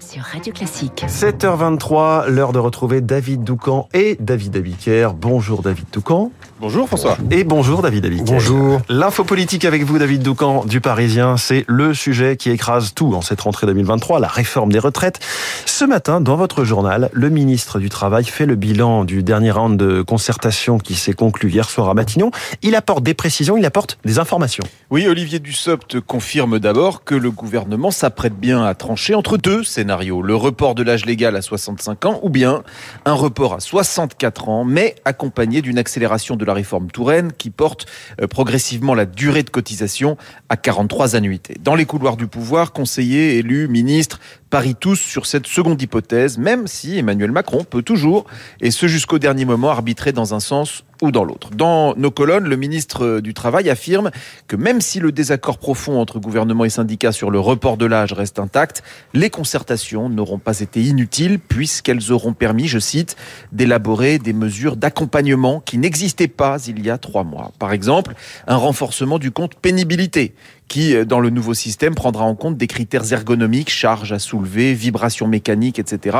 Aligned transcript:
sur 0.00 0.22
Radio 0.22 0.52
Classique. 0.52 1.04
7h23, 1.06 2.28
l'heure 2.28 2.52
de 2.52 2.58
retrouver 2.58 3.00
David 3.00 3.44
Doucan 3.44 3.88
et 3.92 4.16
David 4.18 4.56
Abiker. 4.56 5.10
Bonjour 5.14 5.62
David 5.62 5.84
Doucan. 5.92 6.32
Bonjour 6.58 6.86
François. 6.86 7.18
Et 7.30 7.44
bonjour 7.44 7.82
David 7.82 8.06
Abiker. 8.06 8.24
Bonjour. 8.24 8.80
L'info 8.88 9.24
politique 9.24 9.64
avec 9.64 9.82
vous 9.84 9.98
David 9.98 10.22
Doucan 10.22 10.64
du 10.64 10.80
Parisien, 10.80 11.36
c'est 11.36 11.64
le 11.68 11.92
sujet 11.92 12.36
qui 12.36 12.50
écrase 12.50 12.94
tout 12.94 13.14
en 13.14 13.20
cette 13.20 13.42
rentrée 13.42 13.66
2023, 13.66 14.20
la 14.20 14.28
réforme 14.28 14.72
des 14.72 14.78
retraites. 14.78 15.20
Ce 15.66 15.84
matin, 15.84 16.20
dans 16.20 16.36
votre 16.36 16.64
journal, 16.64 17.10
le 17.12 17.28
ministre 17.28 17.78
du 17.78 17.90
Travail 17.90 18.24
fait 18.24 18.46
le 18.46 18.56
bilan 18.56 19.04
du 19.04 19.22
dernier 19.22 19.50
round 19.50 19.78
de 19.78 20.02
concertation 20.02 20.78
qui 20.78 20.94
s'est 20.94 21.12
conclu 21.12 21.50
hier 21.50 21.68
soir 21.68 21.88
à 21.90 21.94
Matignon. 21.94 22.30
Il 22.62 22.74
apporte 22.74 23.02
des 23.02 23.14
précisions, 23.14 23.56
il 23.56 23.66
apporte 23.66 23.98
des 24.04 24.18
informations. 24.18 24.64
Oui, 24.90 25.06
Olivier 25.06 25.40
Dussopt 25.40 26.00
confirme 26.00 26.58
d'abord 26.58 27.04
que 27.04 27.14
le 27.14 27.30
gouvernement 27.30 27.90
s'apprête 27.90 28.34
bien 28.34 28.64
à 28.64 28.74
trancher 28.74 29.14
entre 29.14 29.36
deux 29.36 29.62
scénarios. 29.62 29.89
Le 29.98 30.36
report 30.36 30.76
de 30.76 30.84
l'âge 30.84 31.04
légal 31.04 31.34
à 31.34 31.42
65 31.42 32.04
ans 32.06 32.20
ou 32.22 32.30
bien 32.30 32.62
un 33.04 33.12
report 33.12 33.54
à 33.54 33.60
64 33.60 34.48
ans, 34.48 34.64
mais 34.64 34.94
accompagné 35.04 35.62
d'une 35.62 35.78
accélération 35.78 36.36
de 36.36 36.44
la 36.44 36.54
réforme 36.54 36.90
Touraine 36.90 37.32
qui 37.32 37.50
porte 37.50 37.86
euh, 38.20 38.28
progressivement 38.28 38.94
la 38.94 39.04
durée 39.04 39.42
de 39.42 39.50
cotisation 39.50 40.16
à 40.48 40.56
43 40.56 41.16
annuités. 41.16 41.56
Dans 41.60 41.74
les 41.74 41.86
couloirs 41.86 42.16
du 42.16 42.28
pouvoir, 42.28 42.72
conseillers, 42.72 43.38
élus, 43.38 43.66
ministres 43.66 44.20
parient 44.50 44.74
tous 44.74 44.96
sur 44.96 45.26
cette 45.26 45.46
seconde 45.46 45.80
hypothèse, 45.80 46.36
même 46.36 46.66
si 46.66 46.98
Emmanuel 46.98 47.30
Macron 47.30 47.64
peut 47.64 47.82
toujours, 47.82 48.26
et 48.60 48.70
ce 48.70 48.88
jusqu'au 48.88 49.18
dernier 49.18 49.44
moment, 49.44 49.70
arbitrer 49.70 50.12
dans 50.12 50.34
un 50.34 50.40
sens 50.40 50.84
ou 51.02 51.10
dans 51.10 51.24
l'autre. 51.24 51.50
Dans 51.54 51.94
nos 51.96 52.10
colonnes, 52.10 52.44
le 52.44 52.56
ministre 52.56 53.20
du 53.20 53.32
Travail 53.32 53.70
affirme 53.70 54.10
que 54.48 54.56
même 54.56 54.80
si 54.80 55.00
le 55.00 55.12
désaccord 55.12 55.58
profond 55.58 55.98
entre 55.98 56.18
gouvernement 56.18 56.64
et 56.64 56.70
syndicats 56.70 57.12
sur 57.12 57.30
le 57.30 57.40
report 57.40 57.76
de 57.76 57.86
l'âge 57.86 58.12
reste 58.12 58.38
intact, 58.38 58.82
les 59.14 59.30
concertations 59.30 60.08
n'auront 60.08 60.38
pas 60.38 60.60
été 60.60 60.82
inutiles 60.82 61.38
puisqu'elles 61.38 62.12
auront 62.12 62.34
permis, 62.34 62.68
je 62.68 62.78
cite, 62.78 63.16
d'élaborer 63.52 64.18
des 64.18 64.32
mesures 64.32 64.76
d'accompagnement 64.76 65.60
qui 65.60 65.78
n'existaient 65.78 66.28
pas 66.28 66.58
il 66.66 66.84
y 66.84 66.90
a 66.90 66.98
trois 66.98 67.24
mois. 67.24 67.52
Par 67.58 67.72
exemple, 67.72 68.14
un 68.46 68.56
renforcement 68.56 69.18
du 69.18 69.30
compte 69.30 69.54
pénibilité 69.54 70.34
qui, 70.70 71.04
dans 71.04 71.18
le 71.18 71.30
nouveau 71.30 71.52
système, 71.52 71.96
prendra 71.96 72.24
en 72.24 72.36
compte 72.36 72.56
des 72.56 72.68
critères 72.68 73.12
ergonomiques, 73.12 73.70
charges 73.70 74.12
à 74.12 74.20
soulever, 74.20 74.72
vibrations 74.72 75.26
mécaniques, 75.26 75.80
etc., 75.80 76.16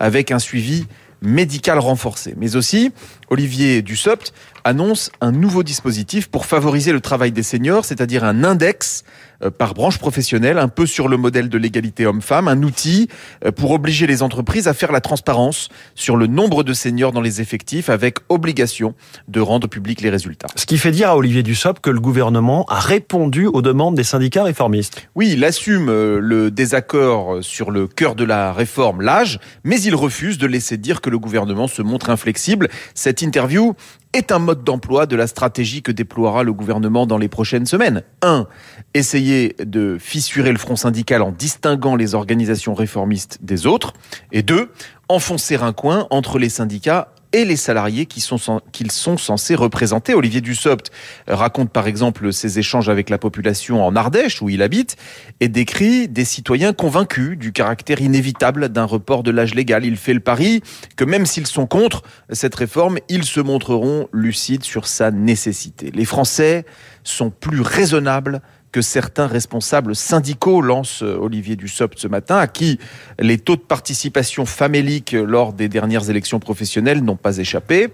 avec 0.00 0.32
un 0.32 0.38
suivi 0.38 0.86
médical 1.22 1.78
renforcé. 1.78 2.34
Mais 2.38 2.56
aussi, 2.56 2.92
Olivier 3.28 3.82
Dussopt 3.82 4.32
annonce 4.64 5.10
un 5.20 5.32
nouveau 5.32 5.62
dispositif 5.62 6.28
pour 6.28 6.46
favoriser 6.46 6.92
le 6.92 7.00
travail 7.00 7.30
des 7.30 7.42
seniors, 7.42 7.84
c'est-à-dire 7.84 8.24
un 8.24 8.42
index 8.42 9.04
euh, 9.04 9.06
par 9.48 9.74
branche 9.74 9.98
professionnelle, 9.98 10.58
un 10.58 10.68
peu 10.68 10.86
sur 10.86 11.08
le 11.08 11.16
modèle 11.16 11.48
de 11.48 11.56
l'égalité 11.56 12.04
homme-femme, 12.04 12.48
un 12.48 12.62
outil 12.62 13.08
euh, 13.44 13.52
pour 13.52 13.70
obliger 13.70 14.06
les 14.06 14.22
entreprises 14.22 14.68
à 14.68 14.74
faire 14.74 14.92
la 14.92 15.00
transparence 15.00 15.68
sur 15.94 16.16
le 16.16 16.26
nombre 16.26 16.62
de 16.62 16.72
seniors 16.72 17.12
dans 17.12 17.20
les 17.20 17.40
effectifs 17.40 17.88
avec 17.88 18.18
obligation 18.28 18.94
de 19.28 19.40
rendre 19.40 19.68
public 19.68 20.00
les 20.00 20.10
résultats. 20.10 20.48
Ce 20.56 20.66
qui 20.66 20.78
fait 20.78 20.90
dire 20.90 21.10
à 21.10 21.16
Olivier 21.16 21.42
Dussopt 21.42 21.80
que 21.80 21.90
le 21.90 22.00
gouvernement 22.00 22.64
a 22.68 22.80
répondu 22.80 23.46
aux 23.46 23.62
demandes 23.62 23.94
des 23.94 24.04
syndicats 24.04 24.44
réformistes. 24.44 25.06
Oui, 25.14 25.30
il 25.32 25.44
assume 25.44 25.88
euh, 25.88 26.18
le 26.20 26.50
désaccord 26.50 27.42
sur 27.42 27.70
le 27.70 27.86
cœur 27.86 28.14
de 28.14 28.24
la 28.24 28.52
réforme, 28.52 29.00
l'âge, 29.00 29.38
mais 29.64 29.80
il 29.80 29.94
refuse 29.94 30.38
de 30.38 30.46
laisser 30.46 30.76
dire 30.76 31.00
que 31.00 31.10
le 31.10 31.18
gouvernement 31.18 31.68
se 31.68 31.82
montre 31.82 32.10
inflexible. 32.10 32.68
Cette 32.94 33.22
interview 33.22 33.74
est 34.12 34.32
un 34.32 34.38
mode 34.38 34.64
d'emploi 34.64 35.06
de 35.06 35.16
la 35.16 35.26
stratégie 35.26 35.82
que 35.82 35.92
déploiera 35.92 36.42
le 36.42 36.52
gouvernement 36.52 37.06
dans 37.06 37.18
les 37.18 37.28
prochaines 37.28 37.66
semaines. 37.66 38.02
1. 38.22 38.46
Essayer 38.94 39.54
de 39.64 39.98
fissurer 40.00 40.50
le 40.50 40.58
front 40.58 40.76
syndical 40.76 41.22
en 41.22 41.30
distinguant 41.30 41.96
les 41.96 42.14
organisations 42.14 42.74
réformistes 42.74 43.38
des 43.42 43.66
autres. 43.66 43.92
Et 44.32 44.42
2. 44.42 44.70
Enfoncer 45.08 45.56
un 45.56 45.72
coin 45.72 46.06
entre 46.10 46.38
les 46.38 46.48
syndicats 46.48 47.12
et 47.32 47.44
les 47.44 47.56
salariés 47.56 48.06
qui 48.06 48.20
sont, 48.20 48.60
qu'ils 48.72 48.90
sont 48.90 49.16
censés 49.16 49.54
représenter. 49.54 50.14
Olivier 50.14 50.40
Dussopt 50.40 50.90
raconte 51.26 51.70
par 51.70 51.86
exemple 51.86 52.32
ses 52.32 52.58
échanges 52.58 52.88
avec 52.88 53.10
la 53.10 53.18
population 53.18 53.84
en 53.84 53.94
Ardèche, 53.96 54.42
où 54.42 54.48
il 54.48 54.62
habite, 54.62 54.96
et 55.40 55.48
décrit 55.48 56.08
des 56.08 56.24
citoyens 56.24 56.72
convaincus 56.72 57.38
du 57.38 57.52
caractère 57.52 58.00
inévitable 58.00 58.68
d'un 58.68 58.84
report 58.84 59.22
de 59.22 59.30
l'âge 59.30 59.54
légal. 59.54 59.84
Il 59.84 59.96
fait 59.96 60.14
le 60.14 60.20
pari 60.20 60.62
que 60.96 61.04
même 61.04 61.26
s'ils 61.26 61.46
sont 61.46 61.66
contre 61.66 62.02
cette 62.30 62.54
réforme, 62.54 62.98
ils 63.08 63.24
se 63.24 63.40
montreront 63.40 64.08
lucides 64.12 64.64
sur 64.64 64.86
sa 64.86 65.10
nécessité. 65.10 65.90
Les 65.94 66.04
Français 66.04 66.64
sont 67.04 67.30
plus 67.30 67.60
raisonnables 67.60 68.40
que 68.72 68.82
certains 68.82 69.26
responsables 69.26 69.94
syndicaux 69.96 70.62
lancent 70.62 71.02
euh, 71.02 71.18
Olivier 71.20 71.56
Dussopt 71.56 71.98
ce 71.98 72.08
matin, 72.08 72.36
à 72.36 72.46
qui 72.46 72.78
les 73.18 73.38
taux 73.38 73.56
de 73.56 73.60
participation 73.60 74.46
faméliques 74.46 75.12
lors 75.12 75.52
des 75.52 75.68
dernières 75.68 76.08
élections 76.10 76.40
professionnelles 76.40 77.02
n'ont 77.02 77.16
pas 77.16 77.38
échappé. 77.38 77.88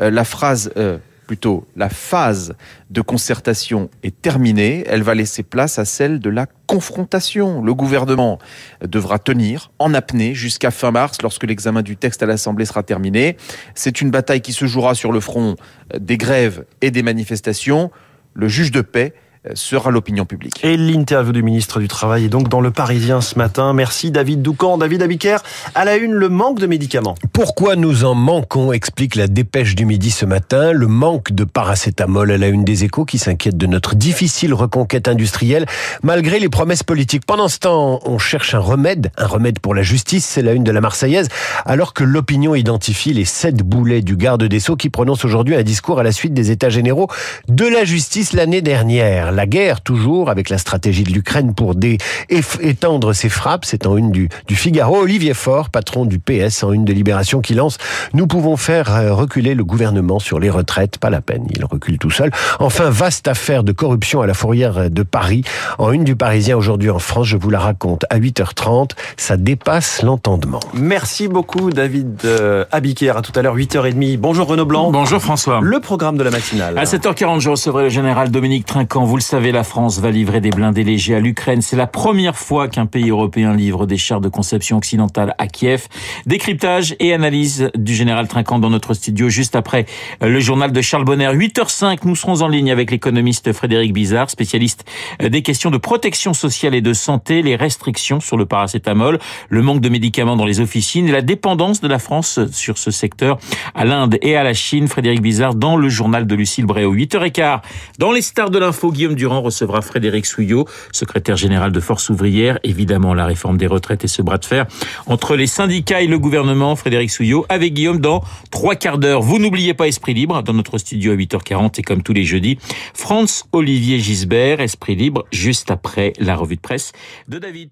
Euh, 0.00 0.10
la 0.10 0.24
phrase, 0.24 0.70
euh, 0.76 0.98
plutôt 1.26 1.66
la 1.76 1.88
phase 1.88 2.54
de 2.90 3.00
concertation 3.00 3.90
est 4.02 4.20
terminée. 4.20 4.84
Elle 4.86 5.02
va 5.02 5.14
laisser 5.14 5.42
place 5.42 5.78
à 5.78 5.84
celle 5.84 6.20
de 6.20 6.30
la 6.30 6.46
confrontation. 6.66 7.62
Le 7.62 7.74
gouvernement 7.74 8.38
devra 8.84 9.18
tenir 9.18 9.70
en 9.78 9.94
apnée 9.94 10.34
jusqu'à 10.34 10.70
fin 10.70 10.90
mars 10.90 11.22
lorsque 11.22 11.44
l'examen 11.44 11.82
du 11.82 11.96
texte 11.96 12.22
à 12.22 12.26
l'Assemblée 12.26 12.64
sera 12.64 12.82
terminé. 12.82 13.36
C'est 13.74 14.00
une 14.00 14.10
bataille 14.10 14.40
qui 14.40 14.52
se 14.52 14.66
jouera 14.66 14.94
sur 14.94 15.12
le 15.12 15.20
front 15.20 15.54
des 15.96 16.16
grèves 16.16 16.64
et 16.80 16.90
des 16.90 17.02
manifestations. 17.04 17.92
Le 18.34 18.48
juge 18.48 18.72
de 18.72 18.80
paix 18.80 19.14
sera 19.54 19.90
l'opinion 19.90 20.26
publique. 20.26 20.60
Et 20.62 20.76
l'interview 20.76 21.32
du 21.32 21.42
ministre 21.42 21.80
du 21.80 21.88
Travail 21.88 22.26
est 22.26 22.28
donc 22.28 22.48
dans 22.48 22.60
le 22.60 22.70
Parisien 22.70 23.20
ce 23.20 23.38
matin. 23.38 23.72
Merci 23.72 24.10
David 24.10 24.42
Doucan. 24.42 24.78
David 24.78 25.02
Abiker, 25.02 25.38
à 25.74 25.84
la 25.84 25.96
une, 25.96 26.12
le 26.12 26.28
manque 26.28 26.58
de 26.58 26.66
médicaments. 26.66 27.14
Pourquoi 27.32 27.76
nous 27.76 28.04
en 28.04 28.14
manquons, 28.14 28.72
explique 28.72 29.14
la 29.14 29.28
dépêche 29.28 29.74
du 29.74 29.86
midi 29.86 30.10
ce 30.10 30.26
matin. 30.26 30.72
Le 30.72 30.86
manque 30.86 31.32
de 31.32 31.44
paracétamol 31.44 32.30
à 32.30 32.38
la 32.38 32.48
une 32.48 32.64
des 32.64 32.84
échos 32.84 33.04
qui 33.04 33.18
s'inquiète 33.18 33.56
de 33.56 33.66
notre 33.66 33.94
difficile 33.94 34.52
reconquête 34.52 35.08
industrielle 35.08 35.66
malgré 36.02 36.38
les 36.38 36.48
promesses 36.48 36.82
politiques. 36.82 37.24
Pendant 37.26 37.48
ce 37.48 37.58
temps, 37.58 38.00
on 38.04 38.18
cherche 38.18 38.54
un 38.54 38.58
remède, 38.58 39.10
un 39.16 39.26
remède 39.26 39.58
pour 39.58 39.74
la 39.74 39.82
justice, 39.82 40.26
c'est 40.26 40.42
la 40.42 40.52
une 40.52 40.64
de 40.64 40.72
la 40.72 40.80
Marseillaise, 40.80 41.28
alors 41.64 41.94
que 41.94 42.04
l'opinion 42.04 42.54
identifie 42.54 43.14
les 43.14 43.24
sept 43.24 43.62
boulets 43.62 44.02
du 44.02 44.16
garde 44.16 44.44
des 44.44 44.60
Sceaux 44.60 44.76
qui 44.76 44.90
prononce 44.90 45.24
aujourd'hui 45.24 45.54
un 45.54 45.62
discours 45.62 45.98
à 45.98 46.02
la 46.02 46.12
suite 46.12 46.34
des 46.34 46.50
états 46.50 46.68
généraux 46.68 47.08
de 47.48 47.66
la 47.66 47.84
justice 47.84 48.32
l'année 48.32 48.62
dernière 48.62 49.29
la 49.30 49.46
guerre 49.46 49.80
toujours 49.80 50.30
avec 50.30 50.48
la 50.48 50.58
stratégie 50.58 51.04
de 51.04 51.10
l'Ukraine 51.10 51.54
pour 51.54 51.74
dé 51.74 51.98
étendre 52.28 53.12
ses 53.12 53.28
frappes. 53.28 53.64
C'est 53.64 53.86
en 53.86 53.96
une 53.96 54.10
du, 54.10 54.28
du 54.46 54.56
Figaro. 54.56 55.02
Olivier 55.02 55.34
Faure, 55.34 55.70
patron 55.70 56.04
du 56.04 56.18
PS, 56.18 56.62
en 56.62 56.72
une 56.72 56.84
de 56.84 56.92
Libération, 56.92 57.40
qui 57.40 57.54
lance 57.54 57.78
Nous 58.14 58.26
pouvons 58.26 58.56
faire 58.56 58.94
euh, 58.94 59.14
reculer 59.14 59.54
le 59.54 59.64
gouvernement 59.64 60.18
sur 60.18 60.38
les 60.40 60.50
retraites. 60.50 60.98
Pas 60.98 61.10
la 61.10 61.20
peine, 61.20 61.46
il 61.54 61.64
recule 61.64 61.98
tout 61.98 62.10
seul. 62.10 62.30
Enfin, 62.58 62.90
vaste 62.90 63.28
affaire 63.28 63.64
de 63.64 63.72
corruption 63.72 64.20
à 64.20 64.26
la 64.26 64.34
fourrière 64.34 64.90
de 64.90 65.02
Paris. 65.02 65.42
En 65.78 65.92
une 65.92 66.04
du 66.04 66.16
Parisien 66.16 66.56
aujourd'hui 66.56 66.90
en 66.90 66.98
France, 66.98 67.26
je 67.26 67.36
vous 67.36 67.50
la 67.50 67.58
raconte 67.58 68.04
à 68.10 68.18
8h30. 68.18 68.90
Ça 69.16 69.36
dépasse 69.36 70.02
l'entendement. 70.02 70.60
Merci 70.74 71.28
beaucoup 71.28 71.70
David 71.70 72.20
euh, 72.24 72.64
Abiker. 72.72 73.16
À 73.16 73.22
tout 73.22 73.32
à 73.34 73.42
l'heure 73.42 73.56
8h30. 73.56 74.18
Bonjour 74.18 74.46
Renaud 74.46 74.66
Blanc. 74.66 74.90
Bonjour 74.90 75.20
François. 75.20 75.60
Le 75.62 75.80
programme 75.80 76.16
de 76.16 76.22
la 76.22 76.30
matinale. 76.30 76.78
À 76.78 76.84
7h40, 76.84 77.40
je 77.40 77.50
recevrai 77.50 77.84
le 77.84 77.88
général 77.88 78.30
Dominique 78.30 78.66
Trinquant. 78.66 79.04
Vous 79.04 79.19
le 79.20 79.22
savez, 79.22 79.52
la 79.52 79.64
France 79.64 79.98
va 79.98 80.10
livrer 80.10 80.40
des 80.40 80.48
blindés 80.48 80.82
légers 80.82 81.14
à 81.14 81.20
l'Ukraine. 81.20 81.60
C'est 81.60 81.76
la 81.76 81.86
première 81.86 82.38
fois 82.38 82.68
qu'un 82.68 82.86
pays 82.86 83.10
européen 83.10 83.54
livre 83.54 83.84
des 83.84 83.98
chars 83.98 84.22
de 84.22 84.30
conception 84.30 84.78
occidentale 84.78 85.34
à 85.36 85.46
Kiev. 85.46 85.88
Décryptage 86.24 86.96
et 87.00 87.12
analyse 87.12 87.70
du 87.74 87.94
général 87.94 88.28
Trinquant 88.28 88.58
dans 88.58 88.70
notre 88.70 88.94
studio 88.94 89.28
juste 89.28 89.56
après 89.56 89.84
le 90.22 90.40
journal 90.40 90.72
de 90.72 90.80
Charles 90.80 91.04
Bonner. 91.04 91.28
8h05, 91.34 91.98
nous 92.04 92.16
serons 92.16 92.40
en 92.40 92.48
ligne 92.48 92.70
avec 92.70 92.90
l'économiste 92.90 93.52
Frédéric 93.52 93.92
Bizarre, 93.92 94.30
spécialiste 94.30 94.86
des 95.20 95.42
questions 95.42 95.70
de 95.70 95.76
protection 95.76 96.32
sociale 96.32 96.74
et 96.74 96.80
de 96.80 96.94
santé, 96.94 97.42
les 97.42 97.56
restrictions 97.56 98.20
sur 98.20 98.38
le 98.38 98.46
paracétamol, 98.46 99.18
le 99.50 99.62
manque 99.62 99.82
de 99.82 99.90
médicaments 99.90 100.36
dans 100.36 100.46
les 100.46 100.60
officines 100.60 101.08
et 101.08 101.12
la 101.12 101.20
dépendance 101.20 101.82
de 101.82 101.88
la 101.88 101.98
France 101.98 102.40
sur 102.52 102.78
ce 102.78 102.90
secteur 102.90 103.38
à 103.74 103.84
l'Inde 103.84 104.16
et 104.22 104.36
à 104.36 104.44
la 104.44 104.54
Chine. 104.54 104.88
Frédéric 104.88 105.20
Bizarre 105.20 105.54
dans 105.54 105.76
le 105.76 105.90
journal 105.90 106.26
de 106.26 106.34
Lucille 106.34 106.64
Bréau. 106.64 106.94
8h15, 106.94 107.60
dans 107.98 108.12
les 108.12 108.22
stars 108.22 108.48
de 108.48 108.58
l'info, 108.58 108.90
Durand 109.14 109.42
recevra 109.42 109.82
Frédéric 109.82 110.26
Souillot, 110.26 110.66
secrétaire 110.92 111.36
général 111.36 111.72
de 111.72 111.80
Force 111.80 112.10
ouvrière. 112.10 112.58
Évidemment, 112.62 113.14
la 113.14 113.26
réforme 113.26 113.56
des 113.56 113.66
retraites 113.66 114.04
et 114.04 114.08
ce 114.08 114.22
bras 114.22 114.38
de 114.38 114.44
fer 114.44 114.66
entre 115.06 115.36
les 115.36 115.46
syndicats 115.46 116.02
et 116.02 116.06
le 116.06 116.18
gouvernement. 116.18 116.76
Frédéric 116.76 117.10
Souillot 117.10 117.46
avec 117.48 117.74
Guillaume 117.74 118.00
dans 118.00 118.22
trois 118.50 118.74
quarts 118.74 118.98
d'heure. 118.98 119.22
Vous 119.22 119.38
n'oubliez 119.38 119.74
pas 119.74 119.88
Esprit 119.88 120.14
Libre 120.14 120.42
dans 120.42 120.54
notre 120.54 120.78
studio 120.78 121.12
à 121.12 121.16
8h40 121.16 121.78
et 121.78 121.82
comme 121.82 122.02
tous 122.02 122.12
les 122.12 122.24
jeudis, 122.24 122.58
France 122.94 123.46
Olivier 123.52 123.98
Gisbert, 123.98 124.60
Esprit 124.60 124.96
Libre, 124.96 125.26
juste 125.32 125.70
après 125.70 126.12
la 126.18 126.36
revue 126.36 126.56
de 126.56 126.60
presse 126.60 126.92
de 127.28 127.38
David. 127.38 127.70